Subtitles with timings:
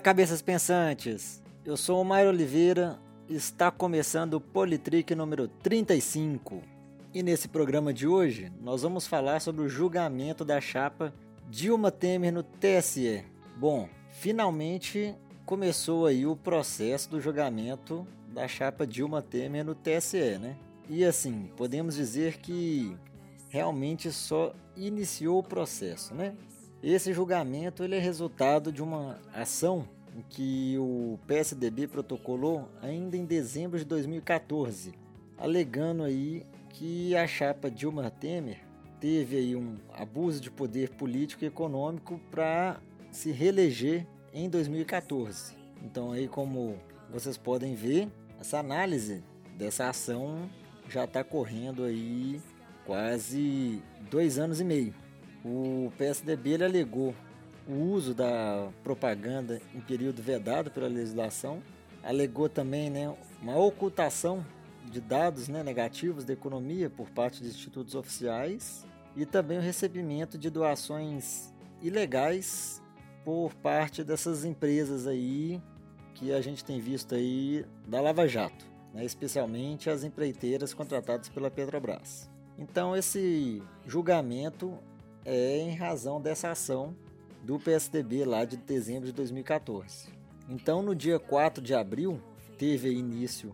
[0.00, 1.42] cabeças pensantes!
[1.62, 6.62] Eu sou o Mário Oliveira está começando o Politrick número 35.
[7.12, 11.12] E nesse programa de hoje, nós vamos falar sobre o julgamento da chapa
[11.50, 13.24] Dilma Temer no TSE.
[13.56, 15.14] Bom, finalmente
[15.44, 20.56] começou aí o processo do julgamento da chapa Dilma Temer no TSE, né?
[20.88, 22.96] E assim, podemos dizer que
[23.50, 26.34] realmente só iniciou o processo, né?
[26.82, 29.86] Esse julgamento ele é resultado de uma ação
[30.30, 34.94] que o PSDB protocolou ainda em dezembro de 2014,
[35.36, 38.60] alegando aí que a chapa Dilma Temer
[38.98, 42.80] teve aí um abuso de poder político e econômico para
[43.12, 45.54] se reeleger em 2014.
[45.84, 46.78] Então aí como
[47.10, 48.08] vocês podem ver,
[48.40, 49.22] essa análise
[49.58, 50.48] dessa ação
[50.88, 52.40] já está correndo aí
[52.86, 54.94] quase dois anos e meio.
[55.44, 57.14] O PSDB ele alegou
[57.68, 61.62] o uso da propaganda em período vedado pela legislação,
[62.02, 64.44] alegou também né, uma ocultação
[64.90, 68.84] de dados né, negativos da economia por parte de institutos oficiais
[69.16, 72.82] e também o recebimento de doações ilegais
[73.24, 75.60] por parte dessas empresas aí
[76.14, 81.50] que a gente tem visto aí da Lava Jato, né, especialmente as empreiteiras contratadas pela
[81.50, 82.28] Petrobras.
[82.58, 84.78] Então esse julgamento
[85.24, 86.94] é em razão dessa ação
[87.42, 90.08] do PSDB lá de dezembro de 2014.
[90.48, 92.20] Então, no dia 4 de abril,
[92.58, 93.52] teve início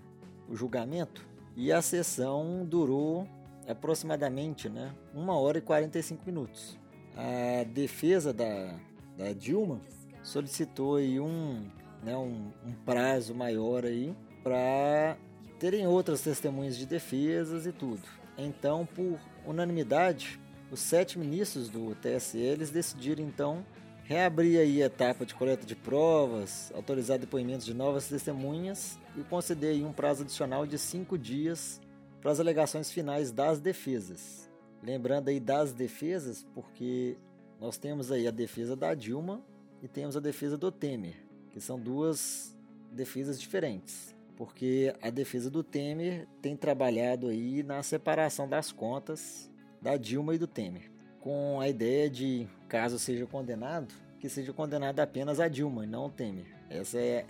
[0.49, 3.27] o julgamento e a sessão durou
[3.69, 6.79] aproximadamente né, 1 hora e 45 minutos.
[7.17, 8.75] A defesa da,
[9.17, 9.81] da Dilma
[10.23, 11.67] solicitou aí um,
[12.03, 13.85] né, um, um prazo maior
[14.43, 15.17] para
[15.59, 18.03] terem outras testemunhas de defesas e tudo.
[18.37, 20.39] Então, por unanimidade,
[20.71, 23.65] os sete ministros do TSE eles decidiram então
[24.07, 29.73] reabrir aí a etapa de coleta de provas, autorizar depoimentos de novas testemunhas e conceder
[29.73, 31.81] aí um prazo adicional de cinco dias
[32.21, 34.49] para as alegações finais das defesas.
[34.83, 37.17] Lembrando aí das defesas, porque
[37.61, 39.43] nós temos aí a defesa da Dilma
[39.83, 41.17] e temos a defesa do Temer,
[41.51, 42.57] que são duas
[42.93, 44.15] defesas diferentes.
[44.37, 49.51] Porque a defesa do Temer tem trabalhado aí na separação das contas
[49.87, 54.99] da Dilma e do Temer, com a ideia de, caso seja condenado, que seja condenado
[54.99, 56.47] apenas a Dilma e não o Temer.
[56.69, 57.25] Essa é,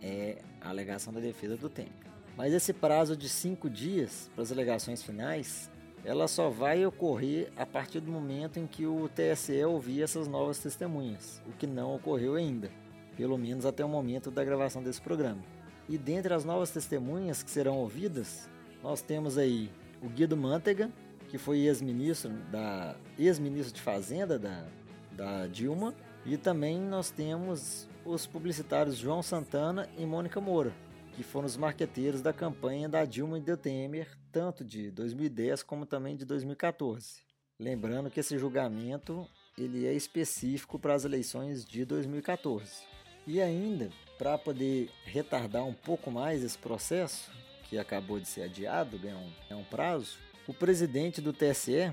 [0.00, 1.92] é a alegação da defesa do Temer.
[2.34, 5.70] Mas esse prazo de cinco dias para as alegações finais,
[6.02, 10.60] ela só vai ocorrer a partir do momento em que o TSE ouvir essas novas
[10.60, 12.70] testemunhas, o que não ocorreu ainda,
[13.18, 15.42] pelo menos até o momento da gravação desse programa.
[15.90, 18.48] E dentre as novas testemunhas que serão ouvidas,
[18.82, 19.70] nós temos aí
[20.02, 20.90] o Guido Mantega,
[21.32, 24.66] que foi ex-ministro da ex-ministro de Fazenda da,
[25.12, 25.94] da Dilma,
[26.26, 30.74] e também nós temos os publicitários João Santana e Mônica Moura,
[31.14, 35.86] que foram os marqueteiros da campanha da Dilma e do Temer, tanto de 2010 como
[35.86, 37.22] também de 2014.
[37.58, 39.26] Lembrando que esse julgamento
[39.56, 42.82] ele é específico para as eleições de 2014.
[43.26, 43.88] E ainda,
[44.18, 47.32] para poder retardar um pouco mais esse processo,
[47.70, 51.92] que acabou de ser adiado, ganhou um, um prazo, o presidente do TSE,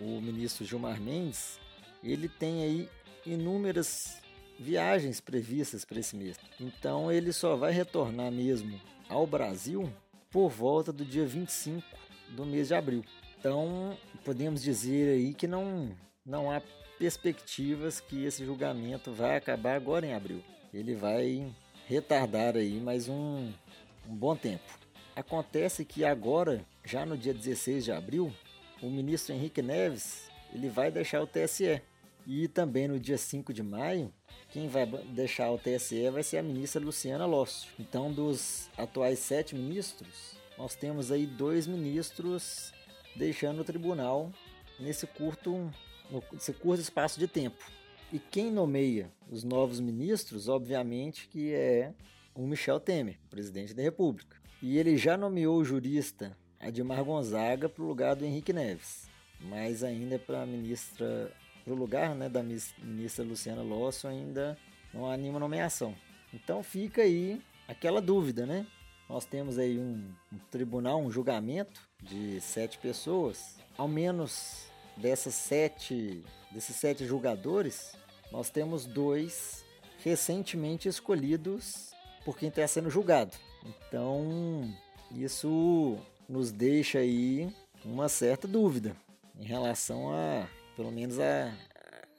[0.00, 1.58] o ministro Gilmar Mendes,
[2.02, 2.88] ele tem aí
[3.26, 4.20] inúmeras
[4.58, 6.36] viagens previstas para esse mês.
[6.58, 9.90] Então ele só vai retornar mesmo ao Brasil
[10.30, 11.86] por volta do dia 25
[12.30, 13.04] do mês de abril.
[13.38, 15.90] Então podemos dizer aí que não,
[16.24, 16.62] não há
[16.98, 20.42] perspectivas que esse julgamento vai acabar agora em abril.
[20.72, 21.50] Ele vai
[21.86, 23.50] retardar aí mais um,
[24.08, 24.62] um bom tempo.
[25.16, 28.32] Acontece que agora, já no dia 16 de abril,
[28.82, 31.82] o ministro Henrique Neves ele vai deixar o TSE.
[32.26, 34.12] E também no dia 5 de maio,
[34.50, 37.70] quem vai deixar o TSE vai ser a ministra Luciana Lócio.
[37.78, 42.72] Então, dos atuais sete ministros, nós temos aí dois ministros
[43.16, 44.30] deixando o tribunal
[44.78, 45.72] nesse curto,
[46.32, 47.64] nesse curto espaço de tempo.
[48.12, 51.94] E quem nomeia os novos ministros, obviamente, que é
[52.34, 54.36] o Michel Temer, presidente da República.
[54.60, 59.08] E ele já nomeou o jurista Admar Gonzaga para o lugar do Henrique Neves,
[59.40, 61.32] mas ainda para a ministra,
[61.64, 64.58] para o lugar né, da ministra Luciana Losso ainda
[64.92, 65.94] não há nenhuma nomeação.
[66.32, 68.66] Então fica aí aquela dúvida, né?
[69.08, 73.56] Nós temos aí um, um tribunal, um julgamento de sete pessoas.
[73.76, 74.66] Ao menos
[74.96, 76.22] dessas sete,
[76.52, 77.96] desses sete julgadores,
[78.30, 79.64] nós temos dois
[80.04, 81.90] recentemente escolhidos
[82.24, 83.32] por quem está sendo julgado.
[83.64, 84.72] Então,
[85.12, 85.98] isso
[86.30, 87.52] nos deixa aí
[87.84, 88.94] uma certa dúvida
[89.36, 90.46] em relação a,
[90.76, 91.52] pelo menos a,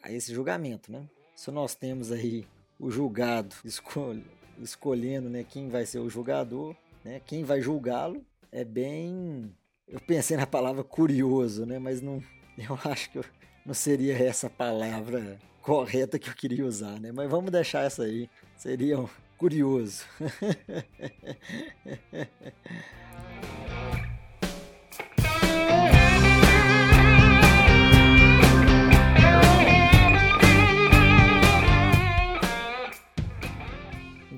[0.04, 1.08] a esse julgamento, né?
[1.34, 2.46] Se nós temos aí
[2.78, 4.26] o julgado escolhe,
[4.60, 6.76] escolhendo né, quem vai ser o julgador,
[7.06, 8.22] né, quem vai julgá-lo,
[8.52, 9.56] é bem.
[9.88, 12.22] Eu pensei na palavra curioso, né, mas não,
[12.58, 13.22] eu acho que
[13.66, 17.14] não seria essa palavra correta que eu queria usar, né?
[17.14, 18.30] Mas vamos deixar essa aí.
[18.58, 19.08] Seria um
[19.38, 20.04] curioso.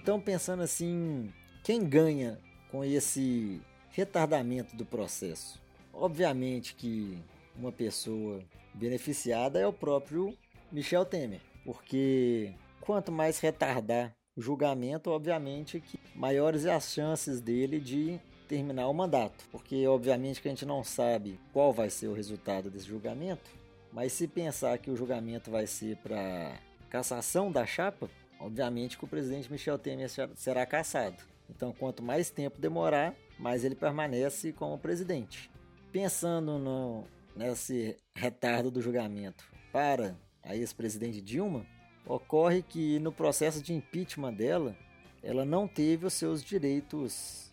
[0.04, 1.32] Então, pensando assim,
[1.64, 2.38] quem ganha
[2.70, 3.62] com esse
[3.92, 5.62] retardamento do processo?
[5.94, 7.18] Obviamente que
[7.56, 10.38] uma pessoa beneficiada é o próprio
[10.70, 18.20] Michel Temer, porque quanto mais retardar o julgamento, obviamente que maiores as chances dele de
[18.50, 22.70] terminar o mandato, porque obviamente que a gente não sabe qual vai ser o resultado
[22.70, 23.50] desse julgamento,
[23.90, 26.60] mas se pensar que o julgamento vai ser para
[26.90, 28.10] cassação da chapa,
[28.44, 31.18] obviamente que o presidente Michel Temer será cassado.
[31.50, 35.50] Então, quanto mais tempo demorar, mais ele permanece como presidente.
[35.92, 37.04] Pensando no,
[37.36, 41.66] nesse retardo do julgamento para a ex-presidente Dilma,
[42.06, 44.76] ocorre que no processo de impeachment dela,
[45.22, 47.52] ela não teve os seus direitos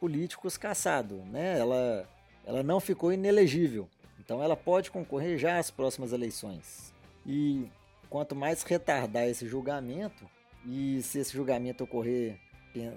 [0.00, 1.58] políticos cassados, né?
[1.58, 2.08] Ela,
[2.44, 3.88] ela não ficou inelegível.
[4.18, 6.92] Então ela pode concorrer já às próximas eleições.
[7.24, 7.68] E
[8.12, 10.28] quanto mais retardar esse julgamento,
[10.66, 12.38] e se esse julgamento ocorrer,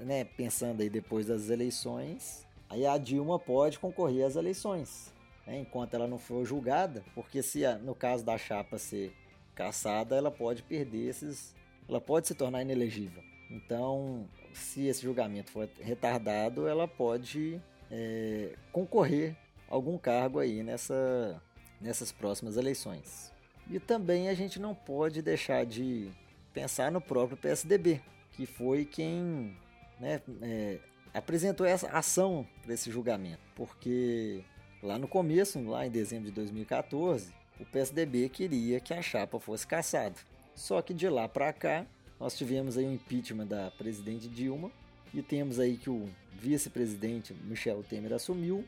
[0.06, 5.14] né, pensando aí depois das eleições, aí a Dilma pode concorrer às eleições,
[5.48, 9.14] né, enquanto ela não for julgada, porque se no caso da chapa ser
[9.56, 11.56] caçada, ela pode perder esses,
[11.88, 13.24] ela pode se tornar inelegível.
[13.50, 19.34] Então, se esse julgamento for retardado, ela pode é, concorrer
[19.70, 21.42] a algum cargo aí nessa,
[21.80, 23.34] nessas próximas eleições.
[23.70, 26.10] E também a gente não pode deixar de
[26.54, 28.02] pensar no próprio PSDB,
[28.32, 29.58] que foi quem
[30.00, 30.80] né, é,
[31.14, 34.44] apresentou essa ação para esse julgamento, porque
[34.84, 39.66] lá no começo, lá em dezembro de 2014, o PSDB queria que a chapa fosse
[39.66, 40.16] caçada.
[40.54, 41.86] Só que de lá para cá,
[42.20, 44.72] nós tivemos aí o impeachment da presidente Dilma
[45.14, 48.66] e temos aí que o vice-presidente Michel Temer assumiu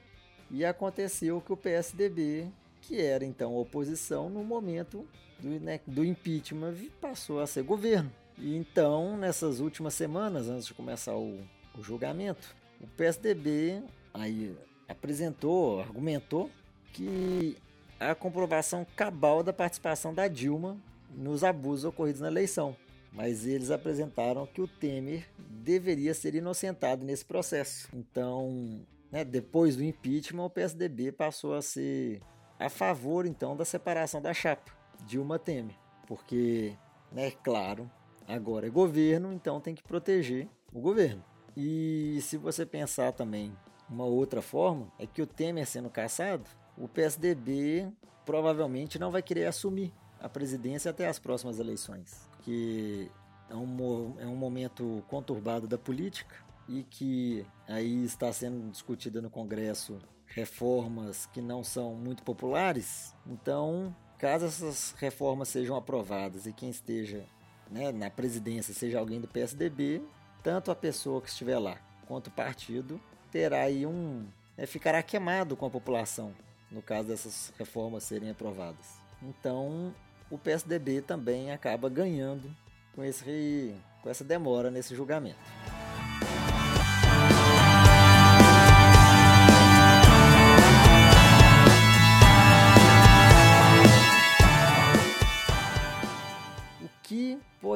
[0.49, 2.47] e aconteceu que o PSDB
[2.81, 5.07] que era então oposição no momento
[5.39, 8.11] do, né, do impeachment, passou a ser governo.
[8.37, 11.39] E então, nessas últimas semanas, antes de começar o,
[11.77, 13.81] o julgamento, o PSDB
[14.13, 14.55] aí
[14.87, 16.49] apresentou, argumentou
[16.93, 17.57] que
[17.99, 20.77] a comprovação cabal da participação da Dilma
[21.15, 22.75] nos abusos ocorridos na eleição.
[23.11, 27.89] Mas eles apresentaram que o Temer deveria ser inocentado nesse processo.
[27.93, 28.79] Então,
[29.11, 32.21] né, depois do impeachment, o PSDB passou a ser
[32.59, 34.71] a favor então da separação da chapa
[35.05, 35.75] Dilma Temer,
[36.07, 36.75] porque,
[37.11, 37.89] né, claro,
[38.27, 41.23] agora é governo, então tem que proteger o governo.
[41.55, 43.55] E se você pensar também
[43.89, 47.91] uma outra forma, é que o Temer sendo caçado, o PSDB
[48.25, 53.09] provavelmente não vai querer assumir a presidência até as próximas eleições, que
[53.49, 56.35] é um, é um momento conturbado da política
[56.67, 63.13] e que aí está sendo discutida no Congresso reformas que não são muito populares.
[63.25, 67.25] Então, caso essas reformas sejam aprovadas e quem esteja
[67.71, 70.01] né, na presidência seja alguém do PSDB,
[70.43, 71.77] tanto a pessoa que estiver lá
[72.07, 72.99] quanto o partido
[73.31, 74.27] terá aí um.
[74.57, 76.33] Né, ficará queimado com a população
[76.71, 79.01] no caso dessas reformas serem aprovadas.
[79.21, 79.93] Então,
[80.29, 82.53] o PSDB também acaba ganhando
[82.93, 85.39] com, esse, com essa demora nesse julgamento.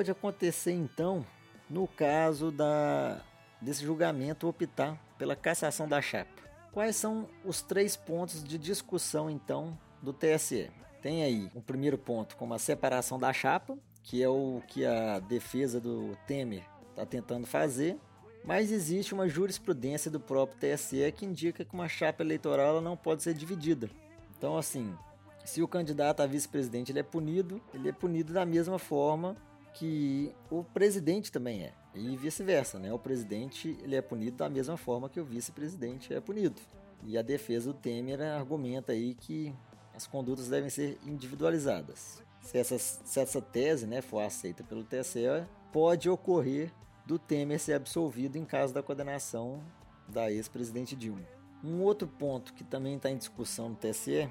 [0.02, 1.24] Pode acontecer então
[1.70, 3.22] no caso da,
[3.62, 6.42] desse julgamento optar pela cassação da chapa?
[6.72, 10.72] Quais são os três pontos de discussão então do TSE?
[11.04, 15.20] Tem aí o primeiro ponto como a separação da chapa, que é o que a
[15.20, 17.96] defesa do Temer está tentando fazer,
[18.44, 23.22] mas existe uma jurisprudência do próprio TSE que indica que uma chapa eleitoral não pode
[23.22, 23.88] ser dividida.
[24.36, 24.98] Então, assim,
[25.46, 29.38] se o candidato a vice-presidente ele é punido, ele é punido da mesma forma
[29.74, 31.74] que o presidente também é.
[31.94, 32.92] E vice-versa, né?
[32.94, 36.62] O presidente ele é punido da mesma forma que o vice-presidente é punido.
[37.04, 39.54] E a defesa do Temer argumenta aí que
[39.94, 42.24] as condutas devem ser individualizadas.
[42.42, 46.72] Se essa, se essa tese né, for aceita pelo TSE, pode ocorrer
[47.06, 49.62] do Temer ser absolvido em caso da condenação
[50.08, 51.26] da ex-presidente Dilma.
[51.64, 54.30] Um outro ponto que também está em discussão no TSE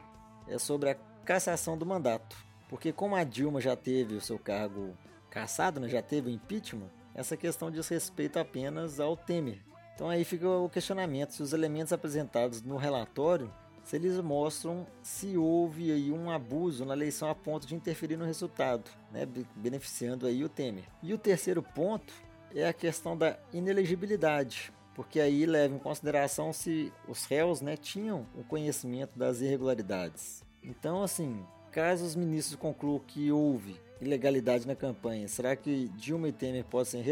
[0.48, 0.94] é sobre a
[1.24, 2.36] cassação do mandato.
[2.68, 4.96] Porque como a Dilma já teve o seu cargo
[5.30, 9.58] caçado, né, já teve o impeachment, essa questão diz respeito apenas ao Temer.
[9.94, 13.52] Então aí fica o questionamento se os elementos apresentados no relatório
[13.84, 18.24] se eles mostram se houve aí um abuso na eleição a ponto de interferir no
[18.24, 20.84] resultado, né, beneficiando aí o Temer.
[21.02, 22.12] E o terceiro ponto
[22.54, 28.26] é a questão da inelegibilidade, porque aí leva em consideração se os réus né, tinham
[28.36, 30.44] o conhecimento das irregularidades.
[30.62, 36.32] Então, assim, caso os ministros concluam que houve ilegalidade na campanha, será que Dilma e
[36.32, 37.02] Temer podem ser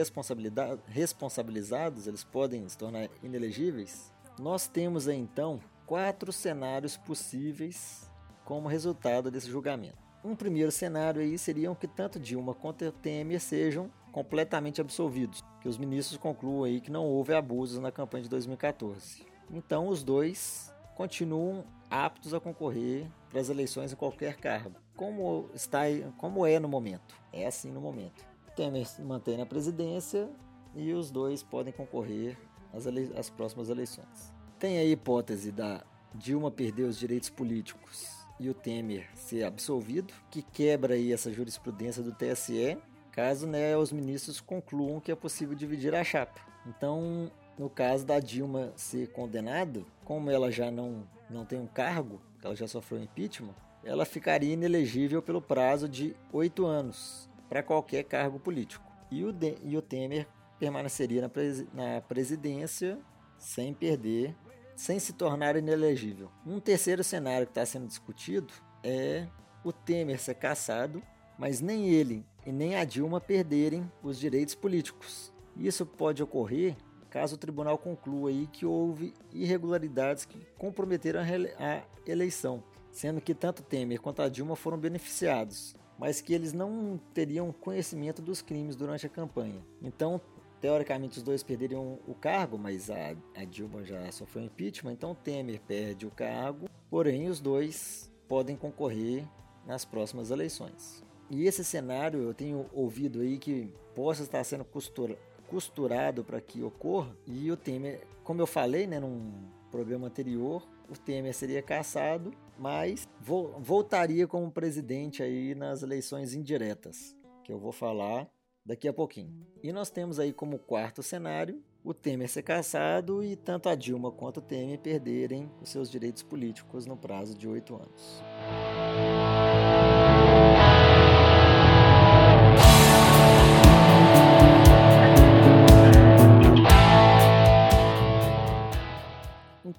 [0.89, 2.07] responsabilizados?
[2.07, 4.13] Eles podem se tornar inelegíveis?
[4.39, 8.11] Nós temos aí então quatro cenários possíveis
[8.45, 9.99] como resultado desse julgamento.
[10.25, 15.79] Um primeiro cenário aí seria que tanto Dilma quanto Temer sejam completamente absolvidos, que os
[15.79, 19.25] ministros concluam aí que não houve abusos na campanha de 2014.
[19.51, 25.83] Então os dois continuam aptos a concorrer para as eleições em qualquer cargo, como está
[26.17, 27.15] como é no momento.
[27.33, 28.27] É assim no momento.
[28.57, 30.29] Temer mantém a presidência
[30.75, 32.37] e os dois podem concorrer
[32.73, 34.33] às, às próximas eleições.
[34.59, 40.43] Tem a hipótese da Dilma perder os direitos políticos e o Temer ser absolvido, que
[40.43, 42.79] quebra aí essa jurisprudência do TSE,
[43.13, 46.41] caso né, os ministros concluam que é possível dividir a chapa.
[46.67, 52.21] Então, no caso da Dilma ser condenada, como ela já não, não tem um cargo,
[52.43, 53.55] ela já sofreu impeachment,
[53.85, 58.85] ela ficaria inelegível pelo prazo de oito anos para qualquer cargo político.
[59.11, 60.27] E o, de, e o Temer
[60.59, 62.99] permaneceria na, pres, na presidência
[63.39, 64.35] sem perder
[64.79, 66.31] sem se tornar inelegível.
[66.47, 68.53] Um terceiro cenário que está sendo discutido
[68.85, 69.27] é
[69.65, 71.03] o Temer ser caçado,
[71.37, 75.33] mas nem ele e nem a Dilma perderem os direitos políticos.
[75.57, 76.77] Isso pode ocorrer
[77.11, 83.63] caso o tribunal conclua aí que houve irregularidades que comprometeram a eleição, sendo que tanto
[83.63, 89.07] Temer quanto a Dilma foram beneficiados, mas que eles não teriam conhecimento dos crimes durante
[89.07, 89.65] a campanha.
[89.83, 90.21] Então,
[90.61, 95.61] Teoricamente, os dois perderiam o cargo, mas a, a Dilma já sofreu impeachment, então Temer
[95.61, 99.25] perde o cargo, porém, os dois podem concorrer
[99.65, 101.05] nas próximas eleições.
[101.31, 105.17] E esse cenário eu tenho ouvido aí que possa estar sendo costura,
[105.49, 107.17] costurado para que ocorra.
[107.27, 109.33] E o Temer, como eu falei né, num
[109.71, 117.17] programa anterior, o Temer seria caçado, mas vo voltaria como presidente aí nas eleições indiretas,
[117.45, 118.29] que eu vou falar
[118.65, 119.47] daqui a pouquinho.
[119.63, 124.11] E nós temos aí como quarto cenário o Temer ser caçado e tanto a Dilma
[124.13, 128.23] quanto o Temer perderem os seus direitos políticos no prazo de oito anos.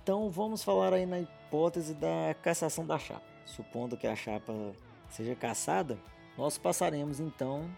[0.01, 3.23] Então vamos falar aí na hipótese da cassação da chapa.
[3.45, 4.53] Supondo que a chapa
[5.09, 5.97] seja caçada,
[6.37, 7.69] nós passaremos então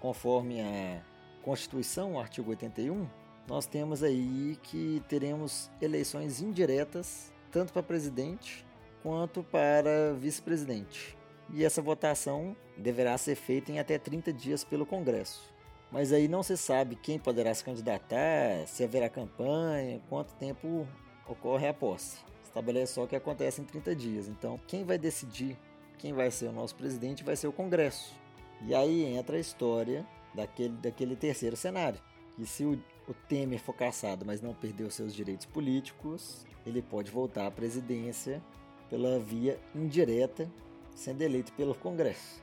[0.00, 1.02] conforme a
[1.42, 3.06] Constituição, artigo 81,
[3.46, 8.64] nós temos aí que teremos eleições indiretas, tanto para presidente
[9.02, 11.16] quanto para vice-presidente.
[11.52, 15.52] E essa votação deverá ser feita em até 30 dias pelo Congresso.
[15.90, 20.86] Mas aí não se sabe quem poderá se candidatar, se haverá campanha, quanto tempo
[21.30, 22.18] ocorre a posse.
[22.44, 24.28] Estabelece só que acontece em 30 dias.
[24.28, 25.56] Então, quem vai decidir
[26.00, 28.14] quem vai ser o nosso presidente vai ser o Congresso.
[28.62, 32.00] E aí entra a história daquele, daquele terceiro cenário.
[32.34, 32.72] Que se o,
[33.06, 38.42] o Temer for caçado, mas não perdeu seus direitos políticos, ele pode voltar à presidência
[38.88, 40.50] pela via indireta,
[40.94, 42.42] sendo eleito pelo Congresso.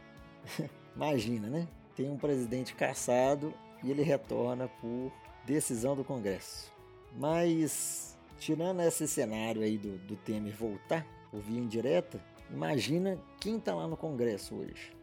[0.95, 1.67] Imagina, né?
[1.95, 3.53] Tem um presidente caçado
[3.83, 5.11] e ele retorna por
[5.45, 6.71] decisão do Congresso.
[7.15, 13.75] Mas, tirando esse cenário aí do, do Temer voltar por via indireta, imagina quem está
[13.75, 14.97] lá no Congresso hoje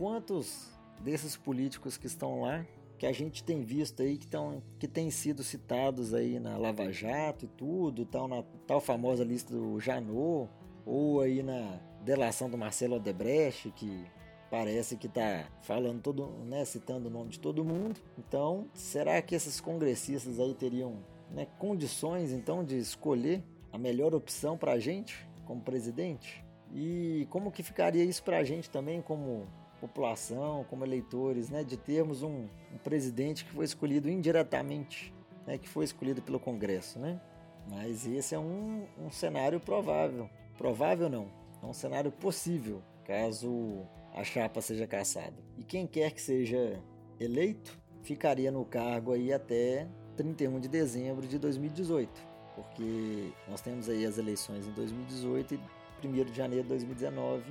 [0.00, 2.64] quantos desses políticos que estão lá,
[2.96, 6.90] que a gente tem visto aí, que, tão, que têm sido citados aí na Lava
[6.90, 10.48] Jato e tudo, tal, na tal famosa lista do Janot,
[10.86, 14.06] ou aí na delação do Marcelo Odebrecht, que
[14.50, 18.00] parece que está falando todo, né, citando o nome de todo mundo.
[18.18, 24.56] Então, será que esses congressistas aí teriam né, condições então de escolher a melhor opção
[24.56, 26.44] para a gente como presidente?
[26.72, 29.46] E como que ficaria isso para a gente também como
[29.80, 35.12] população, como eleitores, né, de termos um, um presidente que foi escolhido indiretamente,
[35.46, 37.20] né, que foi escolhido pelo Congresso, né?
[37.68, 40.28] Mas esse é um, um cenário provável.
[40.56, 41.28] Provável não,
[41.62, 45.36] é um cenário possível, caso a chapa seja caçada.
[45.56, 46.82] E quem quer que seja
[47.18, 49.88] eleito, ficaria no cargo aí até
[50.22, 52.10] 31 de dezembro de 2018,
[52.54, 57.42] porque nós temos aí as eleições em 2018 e 1 de janeiro de 2019,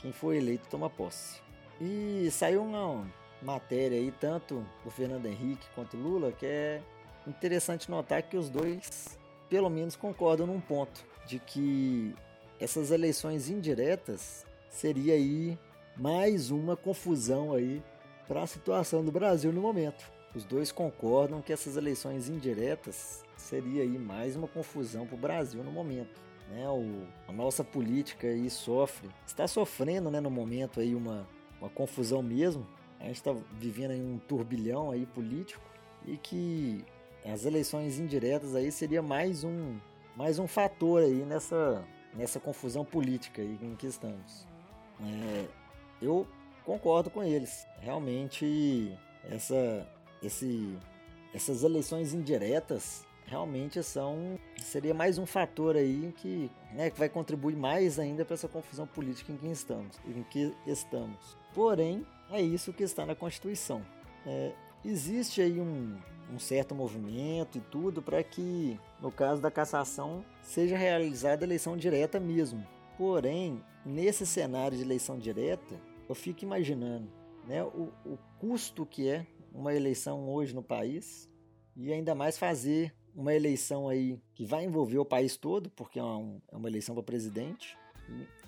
[0.00, 1.42] quem for eleito toma posse.
[1.80, 3.04] E saiu uma,
[3.42, 6.80] matéria aí, tanto do Fernando Henrique quanto Lula, que é
[7.26, 9.18] interessante notar que os dois,
[9.50, 12.14] pelo menos, concordam num ponto, de que
[12.58, 15.58] essas eleições indiretas seria aí
[15.96, 17.82] mais uma confusão aí
[18.26, 20.13] para a situação do Brasil no momento.
[20.34, 25.62] Os dois concordam que essas eleições indiretas seria aí mais uma confusão para o Brasil
[25.62, 26.20] no momento.
[26.50, 26.68] Né?
[26.68, 31.26] O, a nossa política aí sofre, está sofrendo né, no momento aí uma,
[31.60, 32.66] uma confusão mesmo.
[32.98, 35.62] A gente está vivendo aí um turbilhão aí político
[36.04, 36.84] e que
[37.24, 39.78] as eleições indiretas aí seria mais um
[40.16, 44.46] mais um fator aí nessa nessa confusão política aí em que estamos.
[45.00, 45.46] É,
[46.00, 46.26] eu
[46.64, 47.66] concordo com eles.
[47.80, 49.86] Realmente essa
[50.26, 50.78] esse
[51.32, 57.56] essas eleições indiretas realmente são seria mais um fator aí que, né, que vai contribuir
[57.56, 61.36] mais ainda para essa confusão política em que estamos, em que estamos.
[61.52, 63.82] Porém, é isso que está na Constituição.
[64.26, 64.52] É,
[64.84, 65.96] existe aí um,
[66.32, 72.20] um certo movimento e tudo para que, no caso da cassação, seja realizada eleição direta
[72.20, 72.66] mesmo.
[72.96, 77.08] Porém, nesse cenário de eleição direta, eu fico imaginando
[77.46, 81.30] né, o, o custo que é uma eleição hoje no país
[81.76, 86.02] e ainda mais fazer uma eleição aí que vai envolver o país todo, porque é
[86.02, 87.78] uma, é uma eleição para presidente.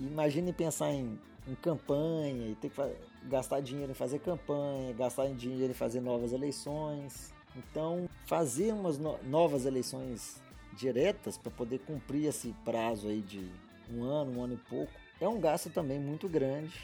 [0.01, 2.81] Imagine pensar em, em, campanha e ter que
[3.29, 7.33] gastar dinheiro em fazer campanha, gastar dinheiro em fazer novas eleições.
[7.55, 10.43] Então, fazer umas no novas eleições
[10.77, 13.49] diretas para poder cumprir esse prazo aí de
[13.91, 16.75] um ano, um ano e pouco, é um gasto também muito grande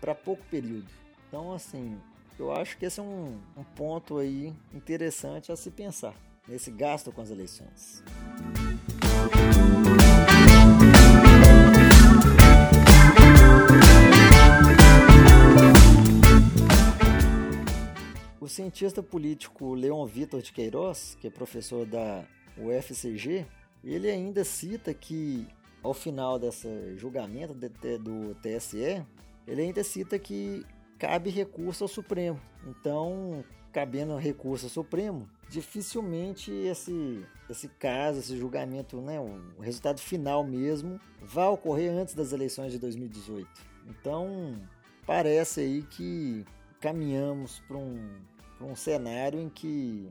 [0.00, 0.88] para pouco período.
[1.28, 2.00] Então, assim,
[2.38, 6.14] eu acho que esse é um, um ponto aí interessante a se pensar
[6.46, 8.02] nesse gasto com as eleições.
[18.40, 22.24] O cientista político Leon Vitor de Queiroz, que é professor da
[22.56, 23.46] UFCG,
[23.82, 25.46] ele ainda cita que
[25.82, 29.04] ao final desse julgamento do TSE,
[29.46, 30.64] ele ainda cita que
[30.98, 32.40] cabe recurso ao Supremo.
[32.66, 40.44] Então, cabendo recurso ao Supremo, dificilmente esse, esse caso, esse julgamento, né, o resultado final
[40.44, 43.48] mesmo, vai ocorrer antes das eleições de 2018.
[43.88, 44.54] Então,
[45.06, 46.44] parece aí que
[46.80, 48.10] caminhamos para um,
[48.60, 50.08] um cenário em que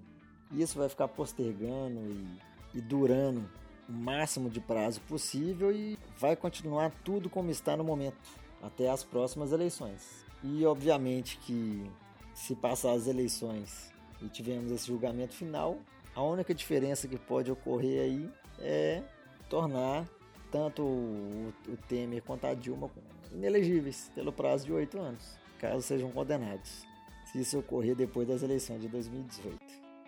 [0.51, 3.49] isso vai ficar postergando e, e durando
[3.87, 8.17] o máximo de prazo possível e vai continuar tudo como está no momento,
[8.61, 10.24] até as próximas eleições.
[10.45, 11.89] E obviamente que
[12.33, 15.77] se passar as eleições e tivermos esse julgamento final,
[16.13, 18.29] a única diferença que pode ocorrer aí
[18.59, 19.01] é
[19.49, 20.07] tornar
[20.51, 21.51] tanto o,
[21.87, 22.91] Temer quanto a Dilma
[23.33, 26.85] inelegíveis pelo prazo de oito anos, caso sejam condenados,
[27.25, 29.57] se isso ocorrer depois das eleições de 2018.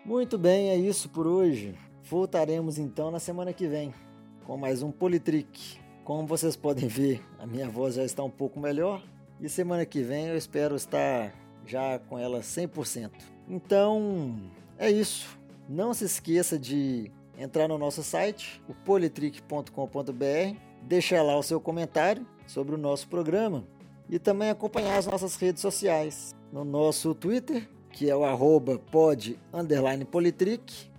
[0.04, 1.74] Muito bem, é isso por hoje.
[2.04, 3.92] Voltaremos então na semana que vem
[4.46, 5.78] com mais um Politrick.
[6.04, 9.02] Como vocês podem ver, a minha voz já está um pouco melhor
[9.40, 11.34] e semana que vem eu espero estar
[11.66, 13.10] já com ela 100%.
[13.48, 14.36] Então,
[14.78, 15.38] é isso.
[15.68, 22.26] Não se esqueça de entrar no nosso site, o politrick.com.br, deixar lá o seu comentário
[22.46, 23.64] sobre o nosso programa
[24.08, 26.34] e também acompanhar as nossas redes sociais.
[26.52, 28.80] No nosso Twitter, que é o arroba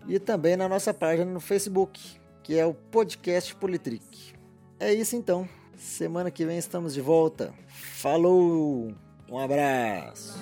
[0.08, 2.00] e também na nossa página no Facebook,
[2.44, 4.34] que é o podcast Politrick.
[4.80, 5.48] É isso então.
[5.80, 7.54] Semana que vem estamos de volta.
[7.70, 8.94] Falou!
[9.30, 10.38] Um abraço!